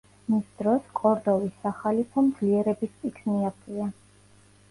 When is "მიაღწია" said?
3.35-3.89